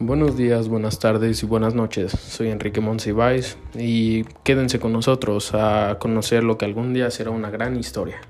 Buenos 0.00 0.36
días, 0.36 0.68
buenas 0.68 1.00
tardes 1.00 1.42
y 1.42 1.46
buenas 1.46 1.74
noches. 1.74 2.12
Soy 2.12 2.50
Enrique 2.50 2.80
Monsiváis 2.80 3.58
y 3.74 4.22
quédense 4.44 4.78
con 4.78 4.92
nosotros 4.92 5.54
a 5.54 5.98
conocer 5.98 6.44
lo 6.44 6.56
que 6.56 6.66
algún 6.66 6.94
día 6.94 7.10
será 7.10 7.32
una 7.32 7.50
gran 7.50 7.76
historia. 7.76 8.20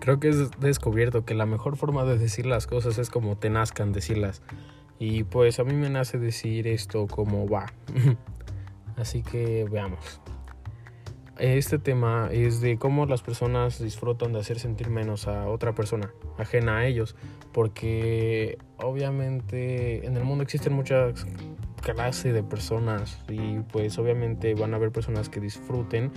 Creo 0.00 0.18
que 0.18 0.30
he 0.30 0.48
descubierto 0.60 1.26
que 1.26 1.34
la 1.34 1.44
mejor 1.44 1.76
forma 1.76 2.04
de 2.04 2.16
decir 2.16 2.46
las 2.46 2.66
cosas 2.66 2.96
es 2.96 3.10
como 3.10 3.36
te 3.36 3.50
nazcan 3.50 3.92
decirlas. 3.92 4.40
Y 4.98 5.24
pues 5.24 5.60
a 5.60 5.64
mí 5.64 5.74
me 5.74 5.90
nace 5.90 6.16
decir 6.16 6.68
esto 6.68 7.06
como 7.06 7.46
va. 7.46 7.66
Así 8.96 9.22
que 9.22 9.68
veamos. 9.70 10.22
Este 11.38 11.78
tema 11.78 12.30
es 12.32 12.62
de 12.62 12.78
cómo 12.78 13.04
las 13.04 13.20
personas 13.20 13.78
disfrutan 13.78 14.32
de 14.32 14.40
hacer 14.40 14.58
sentir 14.58 14.88
menos 14.88 15.28
a 15.28 15.48
otra 15.48 15.74
persona, 15.74 16.10
ajena 16.38 16.78
a 16.78 16.86
ellos, 16.86 17.14
porque 17.52 18.56
obviamente 18.78 20.06
en 20.06 20.16
el 20.16 20.24
mundo 20.24 20.44
existen 20.44 20.72
muchas 20.72 21.26
clases 21.82 22.32
de 22.32 22.42
personas 22.42 23.20
y 23.28 23.58
pues 23.70 23.98
obviamente 23.98 24.54
van 24.54 24.72
a 24.72 24.76
haber 24.76 24.92
personas 24.92 25.28
que 25.28 25.40
disfruten 25.40 26.10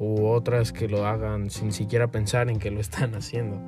u 0.00 0.26
otras 0.26 0.72
que 0.72 0.88
lo 0.88 1.06
hagan 1.06 1.50
sin 1.50 1.70
siquiera 1.70 2.08
pensar 2.08 2.50
en 2.50 2.58
que 2.58 2.72
lo 2.72 2.80
están 2.80 3.14
haciendo. 3.14 3.60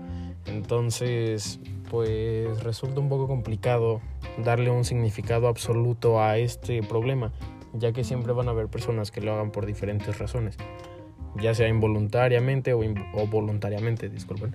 Entonces, 0.47 1.61
pues 1.89 2.65
resulta 2.65 2.99
un 2.99 3.09
poco 3.09 3.29
complicado 3.29 4.01
darle 4.45 4.71
un 4.71 4.85
significado 4.85 5.47
absoluto 5.47 6.21
a 6.21 6.37
este 6.39 6.83
problema 6.83 7.33
ya 7.73 7.93
que 7.93 8.05
siempre 8.05 8.33
van 8.33 8.49
a 8.49 8.51
haber 8.53 8.69
personas 8.69 9.11
que 9.11 9.21
lo 9.21 9.33
hagan 9.33 9.51
por 9.51 9.67
diferentes 9.67 10.19
razones, 10.19 10.57
ya 11.41 11.55
sea 11.55 11.69
involuntariamente 11.69 12.73
o, 12.73 12.81
voluntariamente, 13.27 14.09
disculpen. 14.09 14.55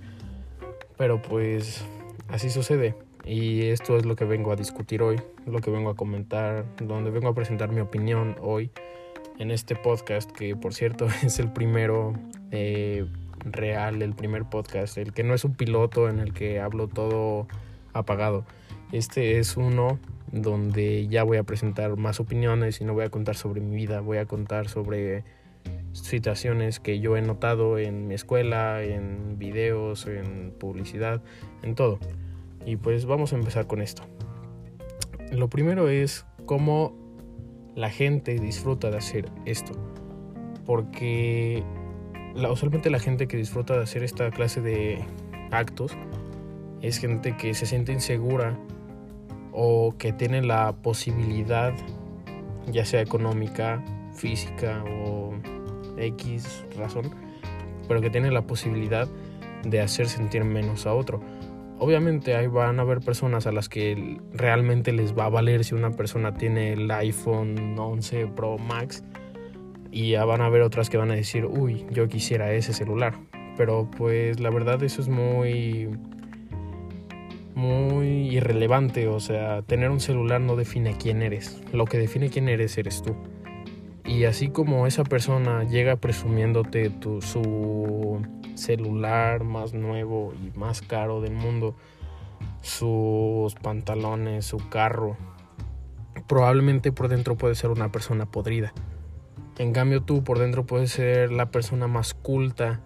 Pero 0.97 1.21
pues 1.21 1.85
así 2.29 2.49
sucede 2.49 2.95
y 3.25 3.63
esto 3.63 3.97
es 3.97 4.05
lo 4.05 4.15
que 4.15 4.25
vengo 4.25 4.51
a 4.51 4.55
discutir 4.55 5.01
hoy, 5.01 5.19
lo 5.45 5.59
que 5.59 5.71
vengo 5.71 5.89
a 5.89 5.95
comentar, 5.95 6.65
donde 6.77 7.09
vengo 7.09 7.29
a 7.29 7.33
presentar 7.33 7.71
mi 7.71 7.81
opinión 7.81 8.35
hoy 8.41 8.71
en 9.39 9.51
este 9.51 9.75
podcast, 9.75 10.31
que 10.31 10.55
por 10.55 10.73
cierto 10.73 11.07
es 11.23 11.39
el 11.39 11.51
primero 11.51 12.13
eh, 12.51 13.05
real, 13.43 14.01
el 14.01 14.13
primer 14.13 14.45
podcast, 14.45 14.97
el 14.97 15.13
que 15.13 15.23
no 15.23 15.33
es 15.33 15.43
un 15.43 15.55
piloto 15.55 16.09
en 16.09 16.19
el 16.19 16.33
que 16.33 16.59
hablo 16.59 16.87
todo 16.87 17.47
apagado. 17.93 18.45
Este 18.91 19.39
es 19.39 19.57
uno 19.57 19.99
donde 20.41 21.07
ya 21.07 21.23
voy 21.23 21.37
a 21.37 21.43
presentar 21.43 21.95
más 21.95 22.19
opiniones 22.19 22.81
y 22.81 22.85
no 22.85 22.93
voy 22.93 23.05
a 23.05 23.09
contar 23.09 23.35
sobre 23.35 23.61
mi 23.61 23.75
vida, 23.75 24.01
voy 24.01 24.17
a 24.17 24.25
contar 24.25 24.67
sobre 24.67 25.23
situaciones 25.93 26.79
que 26.81 26.99
yo 26.99 27.15
he 27.15 27.21
notado 27.21 27.77
en 27.77 28.07
mi 28.07 28.15
escuela, 28.15 28.83
en 28.83 29.39
videos, 29.39 30.07
en 30.07 30.51
publicidad, 30.51 31.21
en 31.63 31.75
todo. 31.75 31.99
Y 32.65 32.75
pues 32.75 33.05
vamos 33.05 33.31
a 33.31 33.37
empezar 33.37 33.65
con 33.65 33.81
esto. 33.81 34.03
Lo 35.31 35.49
primero 35.49 35.87
es 35.87 36.25
cómo 36.45 36.93
la 37.75 37.89
gente 37.89 38.35
disfruta 38.35 38.91
de 38.91 38.97
hacer 38.97 39.31
esto. 39.45 39.73
Porque 40.65 41.63
usualmente 42.49 42.89
la 42.89 42.99
gente 42.99 43.27
que 43.27 43.37
disfruta 43.37 43.77
de 43.77 43.83
hacer 43.83 44.03
esta 44.03 44.31
clase 44.31 44.61
de 44.61 44.99
actos 45.51 45.95
es 46.81 46.97
gente 46.97 47.37
que 47.37 47.53
se 47.53 47.65
siente 47.65 47.93
insegura 47.93 48.57
o 49.55 49.95
que 49.97 50.11
tiene 50.11 50.41
la 50.41 50.73
posibilidad, 50.73 51.73
ya 52.71 52.85
sea 52.85 53.01
económica, 53.01 53.83
física 54.13 54.83
o 54.85 55.33
X 55.97 56.65
razón, 56.77 57.11
pero 57.87 58.01
que 58.01 58.09
tiene 58.09 58.31
la 58.31 58.45
posibilidad 58.45 59.07
de 59.63 59.81
hacer 59.81 60.07
sentir 60.07 60.43
menos 60.43 60.85
a 60.85 60.93
otro. 60.93 61.21
Obviamente 61.77 62.35
ahí 62.35 62.47
van 62.47 62.79
a 62.79 62.83
haber 62.83 62.99
personas 62.99 63.47
a 63.47 63.51
las 63.51 63.67
que 63.67 64.19
realmente 64.33 64.93
les 64.93 65.17
va 65.17 65.25
a 65.25 65.29
valer 65.29 65.63
si 65.63 65.75
una 65.75 65.91
persona 65.91 66.33
tiene 66.33 66.73
el 66.73 66.89
iPhone 66.91 67.77
11 67.77 68.27
Pro 68.27 68.57
Max 68.57 69.03
y 69.91 70.15
van 70.15 70.41
a 70.41 70.45
haber 70.45 70.61
otras 70.61 70.89
que 70.89 70.97
van 70.97 71.11
a 71.11 71.15
decir, 71.15 71.45
uy, 71.45 71.85
yo 71.91 72.07
quisiera 72.07 72.51
ese 72.53 72.73
celular. 72.73 73.13
Pero 73.57 73.89
pues 73.97 74.39
la 74.39 74.49
verdad 74.49 74.83
eso 74.83 75.01
es 75.01 75.07
muy 75.07 75.89
muy 77.55 78.35
irrelevante, 78.35 79.07
o 79.07 79.19
sea, 79.19 79.61
tener 79.61 79.89
un 79.89 80.01
celular 80.01 80.41
no 80.41 80.55
define 80.55 80.97
quién 80.97 81.21
eres, 81.21 81.61
lo 81.71 81.85
que 81.85 81.97
define 81.97 82.29
quién 82.29 82.49
eres 82.49 82.77
eres 82.77 83.01
tú. 83.01 83.15
Y 84.05 84.25
así 84.25 84.49
como 84.49 84.85
esa 84.85 85.03
persona 85.03 85.63
llega 85.63 85.95
presumiéndote 85.95 86.89
tu, 86.89 87.21
su 87.21 88.21
celular 88.55 89.43
más 89.43 89.73
nuevo 89.73 90.33
y 90.33 90.55
más 90.57 90.81
caro 90.81 91.21
del 91.21 91.33
mundo, 91.33 91.75
sus 92.61 93.55
pantalones, 93.55 94.45
su 94.45 94.57
carro, 94.69 95.17
probablemente 96.27 96.91
por 96.91 97.07
dentro 97.07 97.37
puede 97.37 97.55
ser 97.55 97.71
una 97.71 97.91
persona 97.91 98.25
podrida. 98.25 98.73
En 99.57 99.71
cambio 99.71 100.03
tú 100.03 100.23
por 100.23 100.39
dentro 100.39 100.65
puedes 100.65 100.91
ser 100.91 101.31
la 101.31 101.49
persona 101.51 101.87
más 101.87 102.13
culta, 102.13 102.81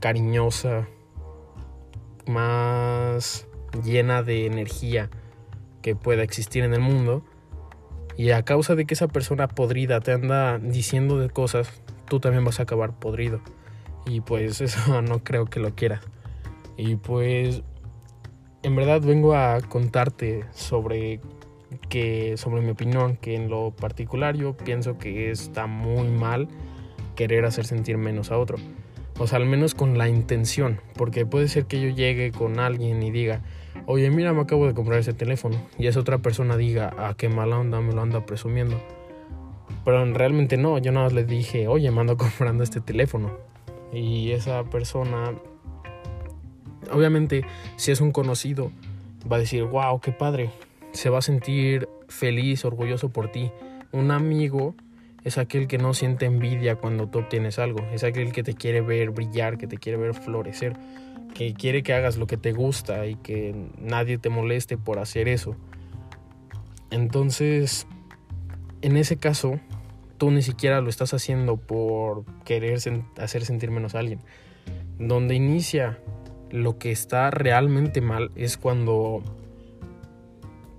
cariñosa, 0.00 0.86
más 2.26 3.48
llena 3.82 4.22
de 4.22 4.46
energía 4.46 5.10
que 5.82 5.94
pueda 5.94 6.22
existir 6.22 6.64
en 6.64 6.74
el 6.74 6.80
mundo. 6.80 7.24
Y 8.16 8.30
a 8.30 8.42
causa 8.42 8.74
de 8.74 8.84
que 8.84 8.94
esa 8.94 9.08
persona 9.08 9.48
podrida 9.48 10.00
te 10.00 10.12
anda 10.12 10.58
diciendo 10.58 11.18
de 11.18 11.30
cosas, 11.30 11.82
tú 12.06 12.20
también 12.20 12.44
vas 12.44 12.60
a 12.60 12.64
acabar 12.64 12.98
podrido. 12.98 13.40
Y 14.06 14.20
pues 14.20 14.60
eso 14.60 15.02
no 15.02 15.22
creo 15.22 15.46
que 15.46 15.60
lo 15.60 15.74
quieras. 15.74 16.02
Y 16.76 16.96
pues 16.96 17.62
en 18.62 18.76
verdad 18.76 19.00
vengo 19.00 19.34
a 19.34 19.60
contarte 19.60 20.44
sobre 20.52 21.20
que 21.88 22.36
sobre 22.36 22.62
mi 22.62 22.70
opinión, 22.70 23.16
que 23.16 23.34
en 23.34 23.48
lo 23.48 23.70
particular 23.70 24.36
yo 24.36 24.56
pienso 24.56 24.98
que 24.98 25.30
está 25.30 25.66
muy 25.66 26.08
mal 26.08 26.48
querer 27.14 27.44
hacer 27.44 27.66
sentir 27.66 27.98
menos 27.98 28.30
a 28.30 28.38
otro. 28.38 28.58
O 29.18 29.26
sea, 29.26 29.38
al 29.38 29.46
menos 29.46 29.74
con 29.74 29.98
la 29.98 30.08
intención, 30.08 30.80
porque 30.96 31.26
puede 31.26 31.48
ser 31.48 31.66
que 31.66 31.80
yo 31.80 31.88
llegue 31.88 32.30
con 32.30 32.60
alguien 32.60 33.02
y 33.02 33.10
diga, 33.10 33.42
oye, 33.90 34.10
mira, 34.10 34.34
me 34.34 34.42
acabo 34.42 34.66
de 34.66 34.74
comprar 34.74 34.98
ese 34.98 35.14
teléfono. 35.14 35.56
Y 35.78 35.86
esa 35.86 36.00
otra 36.00 36.18
persona 36.18 36.58
diga, 36.58 36.92
ah, 36.98 37.14
qué 37.16 37.30
mala 37.30 37.58
onda, 37.58 37.80
me 37.80 37.94
lo 37.94 38.02
anda 38.02 38.26
presumiendo. 38.26 38.78
Pero 39.82 40.04
realmente 40.12 40.58
no, 40.58 40.76
yo 40.76 40.92
nada 40.92 41.06
más 41.06 41.14
le 41.14 41.24
dije, 41.24 41.68
oye, 41.68 41.90
me 41.90 42.02
ando 42.02 42.16
comprando 42.18 42.62
este 42.62 42.82
teléfono. 42.82 43.30
Y 43.90 44.32
esa 44.32 44.64
persona, 44.64 45.32
obviamente, 46.92 47.46
si 47.76 47.90
es 47.90 48.02
un 48.02 48.12
conocido, 48.12 48.70
va 49.30 49.36
a 49.36 49.40
decir, 49.40 49.64
wow, 49.64 49.98
qué 50.00 50.12
padre. 50.12 50.50
Se 50.92 51.08
va 51.08 51.20
a 51.20 51.22
sentir 51.22 51.88
feliz, 52.08 52.66
orgulloso 52.66 53.08
por 53.08 53.32
ti. 53.32 53.50
Un 53.90 54.10
amigo 54.10 54.74
es 55.24 55.38
aquel 55.38 55.66
que 55.66 55.78
no 55.78 55.94
siente 55.94 56.26
envidia 56.26 56.76
cuando 56.76 57.08
tú 57.08 57.20
obtienes 57.20 57.58
algo. 57.58 57.80
Es 57.90 58.04
aquel 58.04 58.32
que 58.32 58.42
te 58.42 58.52
quiere 58.52 58.82
ver 58.82 59.12
brillar, 59.12 59.56
que 59.56 59.66
te 59.66 59.78
quiere 59.78 59.96
ver 59.96 60.12
florecer 60.12 60.76
que 61.34 61.54
quiere 61.54 61.82
que 61.82 61.94
hagas 61.94 62.16
lo 62.16 62.26
que 62.26 62.36
te 62.36 62.52
gusta 62.52 63.06
y 63.06 63.16
que 63.16 63.54
nadie 63.78 64.18
te 64.18 64.28
moleste 64.28 64.76
por 64.76 64.98
hacer 64.98 65.28
eso. 65.28 65.56
Entonces, 66.90 67.86
en 68.82 68.96
ese 68.96 69.16
caso, 69.16 69.60
tú 70.18 70.30
ni 70.30 70.42
siquiera 70.42 70.80
lo 70.80 70.88
estás 70.88 71.14
haciendo 71.14 71.56
por 71.56 72.24
querer 72.44 72.78
hacer 73.18 73.44
sentir 73.44 73.70
menos 73.70 73.94
a 73.94 74.00
alguien. 74.00 74.20
Donde 74.98 75.34
inicia 75.34 75.98
lo 76.50 76.78
que 76.78 76.90
está 76.90 77.30
realmente 77.30 78.00
mal 78.00 78.30
es 78.34 78.56
cuando 78.56 79.22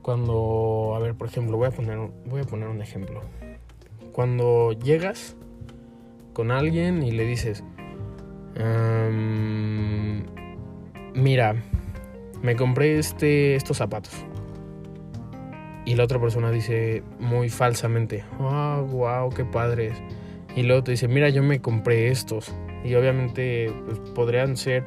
cuando 0.01 0.93
a 0.95 0.99
ver 0.99 1.13
por 1.13 1.27
ejemplo 1.27 1.57
voy 1.57 1.67
a 1.67 1.71
poner 1.71 1.99
voy 2.25 2.41
a 2.41 2.43
poner 2.43 2.67
un 2.67 2.81
ejemplo 2.81 3.21
cuando 4.11 4.71
llegas 4.71 5.35
con 6.33 6.49
alguien 6.49 7.03
y 7.03 7.11
le 7.11 7.25
dices 7.25 7.63
mira, 11.13 11.55
me 12.41 12.55
compré 12.55 12.99
este, 12.99 13.55
estos 13.55 13.77
zapatos. 13.77 14.13
Y 15.85 15.95
la 15.95 16.03
otra 16.03 16.19
persona 16.19 16.51
dice 16.51 17.03
muy 17.19 17.49
falsamente, 17.49 18.23
oh, 18.39 18.85
wow, 18.91 19.29
qué 19.29 19.45
padres. 19.45 19.93
Y 20.55 20.63
luego 20.63 20.83
te 20.83 20.91
dice, 20.91 21.07
mira, 21.07 21.29
yo 21.29 21.41
me 21.43 21.61
compré 21.61 22.09
estos. 22.09 22.53
Y 22.83 22.95
obviamente 22.95 23.71
pues, 23.85 23.99
podrían 24.11 24.55
ser 24.55 24.85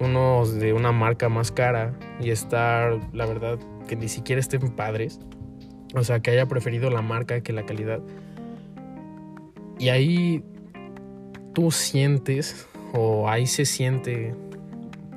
unos 0.00 0.54
de 0.54 0.72
una 0.72 0.92
marca 0.92 1.28
más 1.28 1.50
cara 1.50 1.94
y 2.20 2.30
estar, 2.30 2.98
la 3.12 3.26
verdad, 3.26 3.58
que 3.88 3.96
ni 3.96 4.08
siquiera 4.08 4.40
estén 4.40 4.70
padres. 4.70 5.20
O 5.94 6.02
sea, 6.02 6.20
que 6.20 6.30
haya 6.30 6.46
preferido 6.46 6.90
la 6.90 7.02
marca 7.02 7.40
que 7.40 7.52
la 7.52 7.64
calidad. 7.64 8.00
Y 9.78 9.90
ahí 9.90 10.42
tú 11.54 11.70
sientes, 11.70 12.66
o 12.92 13.28
ahí 13.28 13.46
se 13.46 13.64
siente 13.64 14.34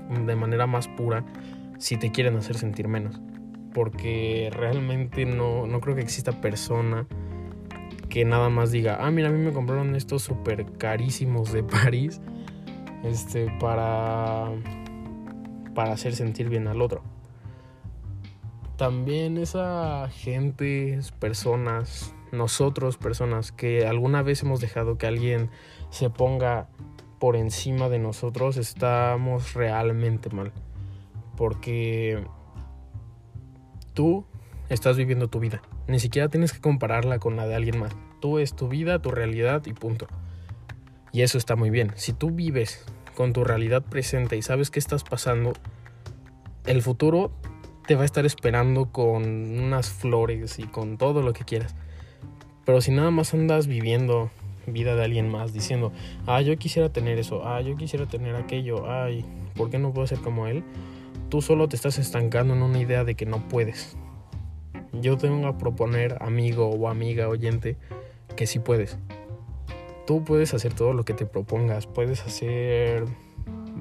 de 0.10 0.36
manera 0.36 0.68
más 0.68 0.88
pura 0.88 1.26
si 1.78 1.98
te 1.98 2.12
quieren 2.12 2.36
hacer 2.36 2.58
sentir 2.58 2.88
menos. 2.88 3.22
Porque 3.74 4.50
realmente 4.52 5.26
no, 5.26 5.68
no 5.68 5.80
creo 5.80 5.96
que 5.96 6.02
exista 6.02 6.42
persona 6.42 7.08
que 8.10 8.26
nada 8.26 8.50
más 8.50 8.72
diga, 8.72 8.98
ah, 9.00 9.12
mira, 9.12 9.30
a 9.30 9.32
mí 9.32 9.38
me 9.38 9.54
compraron 9.54 9.96
estos 9.96 10.24
súper 10.24 10.66
carísimos 10.78 11.54
de 11.54 11.64
París, 11.64 12.22
este, 13.04 13.52
para, 13.60 14.52
para 15.76 15.94
hacer 15.94 16.16
sentir 16.16 16.50
bien 16.50 16.68
al 16.68 16.82
otro. 16.82 17.04
También 18.78 19.38
esa 19.38 20.10
gente, 20.10 21.00
personas, 21.20 22.16
nosotros 22.32 22.98
personas 22.98 23.52
que 23.52 23.86
alguna 23.86 24.24
vez 24.24 24.42
hemos 24.42 24.62
dejado 24.62 24.98
que 24.98 25.06
alguien 25.06 25.50
se 25.90 26.10
ponga 26.10 26.68
por 27.20 27.36
encima 27.36 27.90
de 27.90 28.00
nosotros, 28.00 28.58
estamos 28.58 29.54
realmente 29.54 30.30
mal. 30.30 30.52
Porque 31.36 32.24
tú 33.94 34.26
estás 34.70 34.98
viviendo 34.98 35.28
tu 35.28 35.40
vida. 35.40 35.62
Ni 35.88 36.00
siquiera 36.00 36.30
tienes 36.30 36.54
que 36.54 36.62
compararla 36.62 37.20
con 37.20 37.36
la 37.36 37.46
de 37.48 37.56
alguien 37.56 37.80
más. 37.80 37.96
Tú 38.22 38.40
es 38.40 38.56
tu 38.56 38.68
vida, 38.68 39.02
tu 39.02 39.12
realidad 39.12 39.66
y 39.66 39.74
punto. 39.74 40.08
Y 41.12 41.22
eso 41.22 41.38
está 41.38 41.56
muy 41.56 41.70
bien. 41.70 41.92
Si 41.96 42.14
tú 42.14 42.32
vives 42.32 42.86
con 43.16 43.34
tu 43.34 43.44
realidad 43.44 43.84
presente 43.84 44.38
y 44.38 44.42
sabes 44.42 44.70
qué 44.70 44.80
estás 44.80 45.04
pasando, 45.04 45.54
el 46.66 46.82
futuro 46.82 47.32
te 47.88 47.96
va 47.96 48.04
a 48.04 48.06
estar 48.06 48.26
esperando 48.26 48.92
con 48.92 49.24
unas 49.24 49.90
flores 49.90 50.60
y 50.60 50.64
con 50.64 50.98
todo 50.98 51.22
lo 51.22 51.34
que 51.34 51.44
quieras. 51.44 51.76
Pero 52.66 52.82
si 52.82 52.92
nada 52.92 53.10
más 53.10 53.34
andas 53.34 53.66
viviendo 53.66 54.30
vida 54.74 54.96
de 54.96 55.04
alguien 55.04 55.30
más 55.30 55.54
diciendo, 55.54 55.92
ah, 56.26 56.42
yo 56.42 56.58
quisiera 56.58 56.90
tener 56.90 57.20
eso, 57.20 57.48
ah, 57.48 57.62
yo 57.62 57.76
quisiera 57.76 58.06
tener 58.06 58.36
aquello, 58.36 58.90
ay, 58.90 59.26
¿por 59.56 59.70
qué 59.70 59.80
no 59.80 59.94
puedo 59.94 60.08
ser 60.08 60.20
como 60.20 60.48
él? 60.48 60.64
Tú 61.30 61.42
solo 61.42 61.68
te 61.70 61.76
estás 61.76 62.00
estancando 62.00 62.54
en 62.54 62.62
una 62.62 62.80
idea 62.80 63.04
de 63.04 63.16
que 63.16 63.26
no 63.26 63.48
puedes. 63.48 63.98
Yo 64.94 65.18
tengo 65.18 65.48
a 65.48 65.58
proponer, 65.58 66.18
amigo 66.22 66.70
o 66.70 66.88
amiga 66.90 67.30
oyente, 67.30 67.78
que 68.36 68.48
sí 68.48 68.60
puedes. 68.60 68.98
Tú 70.08 70.24
puedes 70.24 70.54
hacer 70.54 70.74
todo 70.74 70.94
lo 70.94 71.06
que 71.06 71.14
te 71.14 71.26
propongas, 71.26 71.86
puedes 71.86 72.26
hacer 72.26 73.06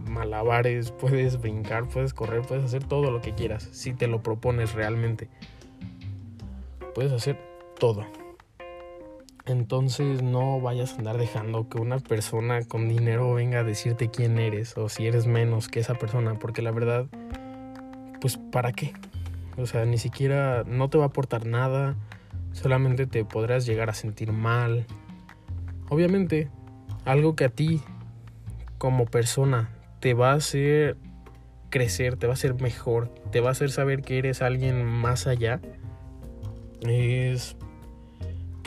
malabares, 0.09 0.91
puedes 1.01 1.41
brincar, 1.41 1.89
puedes 1.89 2.13
correr, 2.13 2.43
puedes 2.43 2.65
hacer 2.65 2.85
todo 2.85 3.11
lo 3.11 3.21
que 3.21 3.35
quieras, 3.35 3.69
si 3.73 3.95
te 3.95 4.07
lo 4.07 4.23
propones 4.23 4.75
realmente. 4.75 5.29
Puedes 6.95 7.13
hacer 7.13 7.39
todo. 7.79 8.05
Entonces 9.49 10.23
no 10.23 10.61
vayas 10.61 10.93
a 10.93 10.97
andar 10.99 11.17
dejando 11.17 11.71
que 11.71 11.79
una 11.79 11.99
persona 12.01 12.63
con 12.65 12.87
dinero 12.87 13.33
venga 13.33 13.61
a 13.61 13.65
decirte 13.65 14.11
quién 14.11 14.39
eres 14.39 14.77
o 14.77 14.91
si 14.91 15.07
eres 15.07 15.27
menos 15.27 15.69
que 15.69 15.81
esa 15.81 15.95
persona, 15.95 16.35
porque 16.35 16.61
la 16.61 16.71
verdad, 16.71 17.07
pues 18.21 18.37
¿para 18.37 18.73
qué? 18.73 18.93
O 19.57 19.65
sea, 19.65 19.87
ni 19.87 19.97
siquiera 19.97 20.65
no 20.67 20.91
te 20.91 20.99
va 20.99 21.05
a 21.05 21.07
aportar 21.09 21.47
nada, 21.47 21.97
solamente 22.53 23.07
te 23.07 23.25
podrás 23.25 23.65
llegar 23.65 23.89
a 23.89 23.95
sentir 23.95 24.33
mal. 24.33 24.85
Obviamente, 25.89 26.51
algo 27.07 27.35
que 27.35 27.47
a 27.47 27.49
ti 27.49 27.81
como 28.77 29.07
persona 29.07 29.71
te 30.01 30.13
va 30.13 30.33
a 30.33 30.35
hacer 30.35 30.99
crecer, 31.71 32.17
te 32.17 32.27
va 32.27 32.35
a 32.35 32.35
hacer 32.35 32.61
mejor, 32.61 33.09
te 33.33 33.41
va 33.41 33.49
a 33.49 33.53
hacer 33.53 33.71
saber 33.71 34.03
que 34.03 34.19
eres 34.19 34.43
alguien 34.43 34.85
más 34.85 35.27
allá, 35.27 35.61
es 36.83 37.57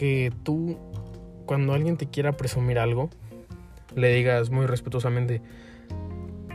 que 0.01 0.33
tú, 0.42 0.80
cuando 1.45 1.74
alguien 1.74 1.95
te 1.95 2.07
quiera 2.07 2.31
presumir 2.31 2.80
algo, 2.80 3.12
le 3.94 4.12
digas 4.12 4.50
muy 4.50 4.65
respetuosamente, 4.65 5.44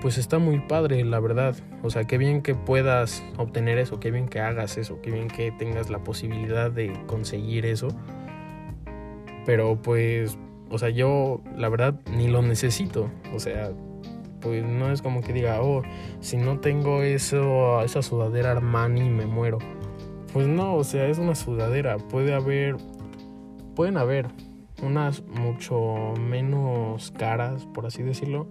pues 0.02 0.18
está 0.18 0.40
muy 0.40 0.58
padre, 0.58 1.04
la 1.04 1.20
verdad. 1.20 1.54
O 1.84 1.90
sea, 1.90 2.08
qué 2.08 2.18
bien 2.18 2.42
que 2.42 2.56
puedas 2.56 3.22
obtener 3.36 3.78
eso, 3.78 4.00
qué 4.00 4.10
bien 4.10 4.26
que 4.26 4.40
hagas 4.40 4.78
eso, 4.78 5.00
qué 5.00 5.12
bien 5.12 5.28
que 5.28 5.52
tengas 5.52 5.90
la 5.90 6.02
posibilidad 6.02 6.72
de 6.72 6.92
conseguir 7.06 7.66
eso. 7.66 7.86
Pero 9.44 9.80
pues, 9.80 10.36
o 10.68 10.78
sea, 10.78 10.88
yo 10.88 11.40
la 11.56 11.68
verdad 11.68 12.00
ni 12.10 12.26
lo 12.26 12.42
necesito. 12.42 13.12
O 13.32 13.38
sea, 13.38 13.70
pues 14.40 14.64
no 14.64 14.90
es 14.90 15.02
como 15.02 15.20
que 15.20 15.32
diga, 15.32 15.62
oh, 15.62 15.82
si 16.18 16.36
no 16.36 16.58
tengo 16.58 17.02
eso, 17.02 17.80
esa 17.82 18.02
sudadera 18.02 18.50
Armani 18.50 19.08
me 19.08 19.26
muero. 19.26 19.58
Pues 20.32 20.48
no, 20.48 20.74
o 20.74 20.82
sea, 20.82 21.06
es 21.06 21.18
una 21.18 21.36
sudadera. 21.36 21.98
Puede 21.98 22.34
haber, 22.34 22.76
pueden 23.76 23.98
haber 23.98 24.26
unas 24.82 25.22
mucho 25.26 26.14
menos 26.18 27.12
caras, 27.12 27.66
por 27.66 27.86
así 27.86 28.02
decirlo, 28.02 28.48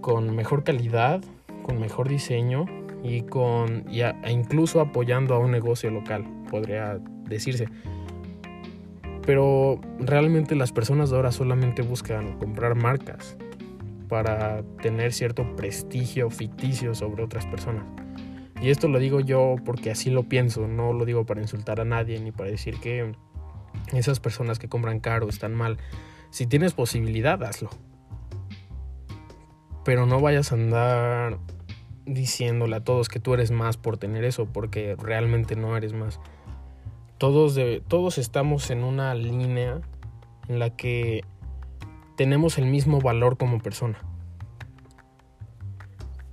con 0.00 0.36
mejor 0.36 0.62
calidad, 0.62 1.24
con 1.62 1.80
mejor 1.80 2.08
diseño 2.08 2.66
y 3.02 3.22
con 3.22 3.84
e 3.90 4.30
incluso 4.30 4.80
apoyando 4.80 5.34
a 5.34 5.38
un 5.38 5.50
negocio 5.50 5.90
local, 5.90 6.24
podría 6.50 7.00
decirse. 7.24 7.66
Pero 9.26 9.80
realmente 9.98 10.54
las 10.54 10.72
personas 10.72 11.12
ahora 11.12 11.32
solamente 11.32 11.82
buscan 11.82 12.38
comprar 12.38 12.74
marcas 12.74 13.36
para 14.08 14.62
tener 14.82 15.12
cierto 15.12 15.56
prestigio 15.56 16.28
ficticio 16.28 16.94
sobre 16.94 17.22
otras 17.24 17.46
personas. 17.46 17.84
Y 18.60 18.70
esto 18.70 18.88
lo 18.88 18.98
digo 18.98 19.20
yo 19.20 19.56
porque 19.64 19.90
así 19.90 20.10
lo 20.10 20.24
pienso, 20.24 20.68
no 20.68 20.92
lo 20.92 21.04
digo 21.04 21.24
para 21.24 21.40
insultar 21.40 21.80
a 21.80 21.84
nadie 21.84 22.20
ni 22.20 22.30
para 22.30 22.50
decir 22.50 22.78
que 22.78 23.14
esas 23.98 24.20
personas 24.20 24.58
que 24.58 24.68
compran 24.68 25.00
caro 25.00 25.28
están 25.28 25.54
mal. 25.54 25.78
Si 26.30 26.46
tienes 26.46 26.72
posibilidad, 26.72 27.42
hazlo. 27.42 27.70
Pero 29.84 30.06
no 30.06 30.20
vayas 30.20 30.52
a 30.52 30.54
andar 30.54 31.38
diciéndole 32.06 32.76
a 32.76 32.84
todos 32.84 33.08
que 33.08 33.20
tú 33.20 33.34
eres 33.34 33.50
más 33.50 33.76
por 33.76 33.98
tener 33.98 34.24
eso, 34.24 34.46
porque 34.46 34.96
realmente 34.98 35.56
no 35.56 35.76
eres 35.76 35.92
más. 35.92 36.20
Todos, 37.18 37.58
todos 37.88 38.18
estamos 38.18 38.70
en 38.70 38.82
una 38.82 39.14
línea 39.14 39.80
en 40.48 40.58
la 40.58 40.70
que 40.70 41.22
tenemos 42.16 42.58
el 42.58 42.66
mismo 42.66 43.00
valor 43.00 43.36
como 43.36 43.60
persona. 43.60 43.98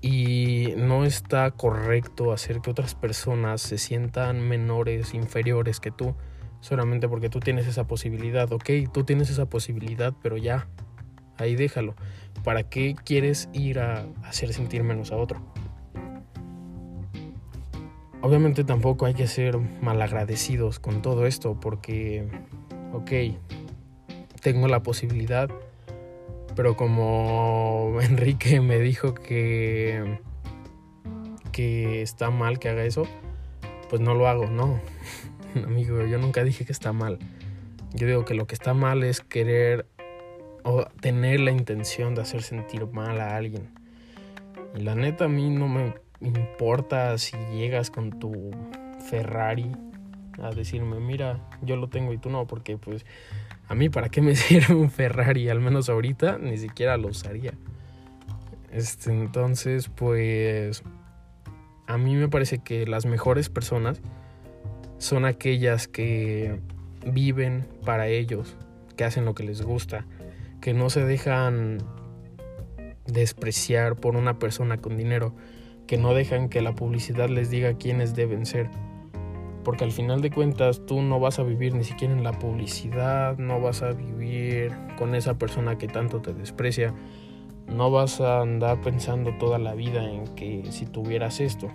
Y 0.01 0.73
no 0.77 1.03
está 1.03 1.51
correcto 1.51 2.31
hacer 2.31 2.61
que 2.61 2.71
otras 2.71 2.95
personas 2.95 3.61
se 3.61 3.77
sientan 3.77 4.39
menores, 4.47 5.13
inferiores 5.13 5.79
que 5.79 5.91
tú, 5.91 6.15
solamente 6.61 7.07
porque 7.07 7.29
tú 7.29 7.39
tienes 7.39 7.67
esa 7.67 7.85
posibilidad. 7.85 8.51
Ok, 8.51 8.69
tú 8.93 9.03
tienes 9.03 9.29
esa 9.29 9.45
posibilidad, 9.47 10.13
pero 10.21 10.37
ya, 10.37 10.67
ahí 11.37 11.55
déjalo. 11.55 11.95
¿Para 12.43 12.63
qué 12.63 12.95
quieres 13.03 13.49
ir 13.53 13.79
a 13.79 14.05
hacer 14.23 14.53
sentir 14.53 14.83
menos 14.83 15.11
a 15.11 15.17
otro? 15.17 15.41
Obviamente 18.21 18.65
tampoco 18.65 19.05
hay 19.05 19.13
que 19.13 19.27
ser 19.27 19.57
malagradecidos 19.57 20.79
con 20.79 21.01
todo 21.01 21.25
esto 21.25 21.57
porque, 21.59 22.27
ok, 22.91 23.11
tengo 24.41 24.67
la 24.67 24.83
posibilidad, 24.83 25.49
pero 26.55 26.75
como 26.75 27.97
Enrique 28.01 28.59
me 28.59 28.79
dijo 28.79 29.13
que, 29.13 30.19
que 31.53 32.01
está 32.01 32.29
mal 32.29 32.59
que 32.59 32.67
haga 32.67 32.83
eso, 32.83 33.07
pues 33.89 34.01
no 34.01 34.13
lo 34.13 34.27
hago, 34.27 34.47
no. 34.47 34.81
Amigo, 35.65 36.05
yo 36.05 36.17
nunca 36.17 36.43
dije 36.43 36.65
que 36.65 36.71
está 36.71 36.93
mal. 36.93 37.19
Yo 37.93 38.07
digo 38.07 38.25
que 38.25 38.33
lo 38.33 38.47
que 38.47 38.53
está 38.53 38.73
mal 38.73 39.03
es 39.03 39.21
querer 39.21 39.85
o 40.63 40.85
tener 41.01 41.39
la 41.39 41.51
intención 41.51 42.15
de 42.15 42.21
hacer 42.21 42.43
sentir 42.43 42.85
mal 42.87 43.19
a 43.19 43.35
alguien. 43.35 43.69
Y 44.75 44.81
la 44.81 44.95
neta 44.95 45.25
a 45.25 45.27
mí 45.27 45.49
no 45.49 45.67
me 45.67 45.95
importa 46.21 47.17
si 47.17 47.37
llegas 47.51 47.89
con 47.89 48.19
tu 48.19 48.51
Ferrari 49.09 49.71
a 50.41 50.51
decirme, 50.51 50.99
mira, 50.99 51.39
yo 51.61 51.75
lo 51.75 51.89
tengo 51.89 52.13
y 52.13 52.17
tú 52.17 52.29
no, 52.29 52.45
porque 52.45 52.77
pues 52.77 53.05
a 53.67 53.75
mí 53.75 53.89
para 53.89 54.09
qué 54.09 54.21
me 54.21 54.35
sirve 54.35 54.75
un 54.75 54.91
Ferrari, 54.91 55.49
al 55.49 55.59
menos 55.59 55.89
ahorita 55.89 56.37
ni 56.37 56.57
siquiera 56.57 56.97
lo 56.97 57.07
usaría. 57.07 57.53
Este, 58.71 59.11
entonces, 59.11 59.89
pues 59.89 60.83
a 61.87 61.97
mí 61.97 62.15
me 62.15 62.29
parece 62.29 62.59
que 62.59 62.85
las 62.85 63.07
mejores 63.07 63.49
personas 63.49 63.99
son 64.99 65.25
aquellas 65.25 65.87
que 65.87 66.59
viven 67.05 67.65
para 67.85 68.07
ellos, 68.07 68.55
que 68.95 69.05
hacen 69.05 69.25
lo 69.25 69.33
que 69.33 69.43
les 69.43 69.61
gusta, 69.61 70.05
que 70.61 70.73
no 70.73 70.89
se 70.89 71.03
dejan 71.03 71.79
despreciar 73.07 73.95
por 73.95 74.15
una 74.15 74.37
persona 74.37 74.77
con 74.77 74.97
dinero, 74.97 75.33
que 75.87 75.97
no 75.97 76.13
dejan 76.13 76.49
que 76.49 76.61
la 76.61 76.75
publicidad 76.75 77.29
les 77.29 77.49
diga 77.49 77.73
quiénes 77.73 78.13
deben 78.13 78.45
ser. 78.45 78.69
Porque 79.63 79.85
al 79.85 79.91
final 79.91 80.21
de 80.21 80.31
cuentas 80.31 80.85
tú 80.85 81.01
no 81.01 81.19
vas 81.19 81.39
a 81.39 81.43
vivir 81.43 81.73
ni 81.73 81.83
siquiera 81.83 82.13
en 82.13 82.23
la 82.23 82.33
publicidad, 82.33 83.37
no 83.37 83.59
vas 83.61 83.81
a 83.81 83.91
vivir 83.93 84.71
con 84.97 85.15
esa 85.15 85.37
persona 85.37 85.77
que 85.77 85.87
tanto 85.87 86.21
te 86.21 86.33
desprecia, 86.33 86.93
no 87.67 87.89
vas 87.89 88.19
a 88.19 88.41
andar 88.41 88.81
pensando 88.81 89.33
toda 89.37 89.59
la 89.59 89.75
vida 89.75 90.09
en 90.09 90.27
que 90.35 90.63
si 90.71 90.85
tuvieras 90.85 91.39
esto, 91.39 91.69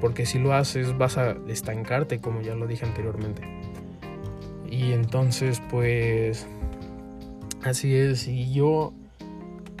porque 0.00 0.26
si 0.26 0.38
lo 0.38 0.54
haces 0.54 0.96
vas 0.96 1.18
a 1.18 1.36
estancarte 1.48 2.20
como 2.20 2.40
ya 2.42 2.54
lo 2.54 2.66
dije 2.66 2.86
anteriormente. 2.86 3.42
Y 4.68 4.92
entonces 4.92 5.60
pues 5.70 6.46
Así 7.62 7.94
es, 7.94 8.26
y 8.26 8.50
yo 8.54 8.94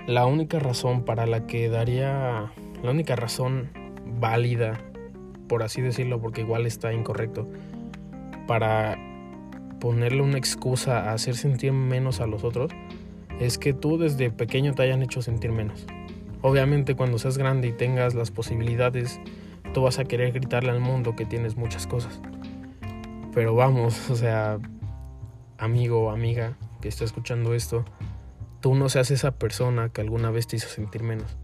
la 0.06 0.26
única 0.26 0.58
razón 0.58 1.02
para 1.06 1.26
la 1.26 1.46
que 1.46 1.70
daría, 1.70 2.52
la 2.82 2.90
única 2.90 3.16
razón 3.16 3.70
válida, 4.20 4.78
por 5.48 5.62
así 5.62 5.80
decirlo, 5.80 6.20
porque 6.20 6.42
igual 6.42 6.66
está 6.66 6.92
incorrecto, 6.92 7.48
para 8.46 8.98
ponerle 9.80 10.20
una 10.20 10.36
excusa 10.36 11.08
a 11.08 11.14
hacer 11.14 11.36
sentir 11.36 11.72
menos 11.72 12.20
a 12.20 12.26
los 12.26 12.44
otros 12.44 12.70
es 13.40 13.56
que 13.56 13.72
tú 13.72 13.96
desde 13.96 14.30
pequeño 14.30 14.74
te 14.74 14.82
hayan 14.82 15.02
hecho 15.02 15.22
sentir 15.22 15.50
menos. 15.50 15.86
Obviamente 16.42 16.94
cuando 16.94 17.18
seas 17.18 17.38
grande 17.38 17.68
y 17.68 17.72
tengas 17.72 18.14
las 18.14 18.30
posibilidades, 18.30 19.18
tú 19.72 19.82
vas 19.82 19.98
a 19.98 20.04
querer 20.04 20.32
gritarle 20.32 20.70
al 20.70 20.80
mundo 20.80 21.16
que 21.16 21.24
tienes 21.24 21.56
muchas 21.56 21.86
cosas. 21.86 22.20
Pero 23.32 23.54
vamos, 23.54 24.10
o 24.10 24.16
sea, 24.16 24.58
amigo 25.58 26.06
o 26.06 26.10
amiga 26.10 26.56
que 26.80 26.88
está 26.88 27.04
escuchando 27.04 27.54
esto, 27.54 27.84
tú 28.60 28.74
no 28.74 28.88
seas 28.88 29.10
esa 29.10 29.32
persona 29.32 29.90
que 29.90 30.00
alguna 30.00 30.30
vez 30.30 30.46
te 30.46 30.56
hizo 30.56 30.68
sentir 30.68 31.02
menos. 31.02 31.36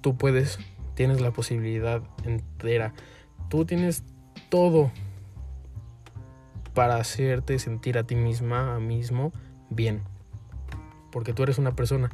Tú 0.00 0.16
puedes, 0.16 0.58
tienes 0.94 1.20
la 1.20 1.32
posibilidad 1.32 2.02
entera. 2.24 2.94
Tú 3.48 3.64
tienes 3.64 4.04
todo 4.48 4.90
para 6.74 6.96
hacerte 6.96 7.58
sentir 7.58 7.98
a 7.98 8.04
ti 8.04 8.16
misma, 8.16 8.76
a 8.76 8.80
mismo, 8.80 9.32
bien. 9.68 10.02
Porque 11.10 11.34
tú 11.34 11.42
eres 11.42 11.58
una 11.58 11.76
persona. 11.76 12.10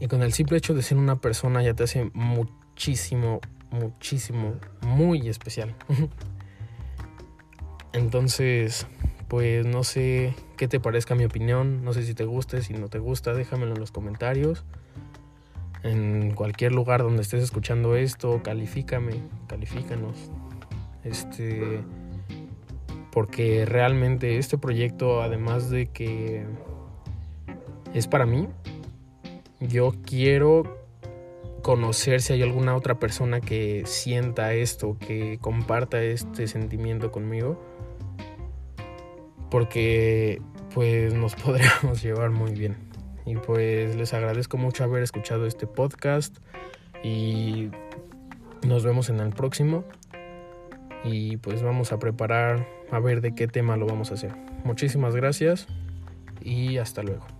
Y 0.00 0.08
con 0.08 0.22
el 0.22 0.32
simple 0.32 0.58
hecho 0.58 0.74
de 0.74 0.82
ser 0.82 0.98
una 0.98 1.16
persona 1.16 1.62
ya 1.62 1.74
te 1.74 1.84
hace 1.84 2.10
muchísimo, 2.12 3.40
muchísimo, 3.70 4.54
muy 4.82 5.28
especial. 5.28 5.74
Entonces, 7.92 8.86
pues 9.28 9.66
no 9.66 9.84
sé 9.84 10.34
qué 10.56 10.68
te 10.68 10.80
parezca 10.80 11.14
mi 11.14 11.24
opinión, 11.24 11.84
no 11.84 11.92
sé 11.92 12.04
si 12.04 12.14
te 12.14 12.24
guste, 12.24 12.62
si 12.62 12.74
no 12.74 12.88
te 12.88 12.98
gusta, 12.98 13.34
déjamelo 13.34 13.72
en 13.72 13.80
los 13.80 13.90
comentarios. 13.90 14.64
En 15.82 16.34
cualquier 16.34 16.72
lugar 16.72 17.02
donde 17.02 17.22
estés 17.22 17.42
escuchando 17.42 17.96
esto, 17.96 18.42
califícame, 18.42 19.20
califícanos. 19.46 20.30
Este 21.04 21.84
porque 23.16 23.64
realmente 23.64 24.36
este 24.36 24.58
proyecto 24.58 25.22
además 25.22 25.70
de 25.70 25.86
que 25.86 26.44
es 27.94 28.06
para 28.06 28.26
mí, 28.26 28.46
yo 29.58 29.94
quiero 30.04 30.85
conocer 31.66 32.22
si 32.22 32.32
hay 32.32 32.42
alguna 32.44 32.76
otra 32.76 33.00
persona 33.00 33.40
que 33.40 33.82
sienta 33.86 34.54
esto, 34.54 34.96
que 35.00 35.38
comparta 35.40 36.00
este 36.00 36.46
sentimiento 36.46 37.10
conmigo 37.10 37.60
porque 39.50 40.40
pues 40.72 41.12
nos 41.12 41.34
podríamos 41.44 42.00
llevar 42.04 42.30
muy 42.30 42.52
bien. 42.52 42.76
Y 43.24 43.34
pues 43.34 43.96
les 43.96 44.14
agradezco 44.14 44.58
mucho 44.58 44.84
haber 44.84 45.02
escuchado 45.02 45.44
este 45.44 45.66
podcast 45.66 46.36
y 47.02 47.70
nos 48.64 48.84
vemos 48.84 49.08
en 49.08 49.18
el 49.18 49.30
próximo. 49.30 49.82
Y 51.02 51.38
pues 51.38 51.64
vamos 51.64 51.90
a 51.90 51.98
preparar 51.98 52.68
a 52.92 53.00
ver 53.00 53.20
de 53.20 53.34
qué 53.34 53.48
tema 53.48 53.76
lo 53.76 53.86
vamos 53.86 54.12
a 54.12 54.14
hacer. 54.14 54.36
Muchísimas 54.62 55.16
gracias 55.16 55.66
y 56.40 56.78
hasta 56.78 57.02
luego. 57.02 57.35